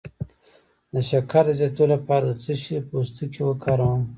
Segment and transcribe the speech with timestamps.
[0.93, 4.01] د شکر د زیاتیدو لپاره د څه شي پوستکی وکاروم؟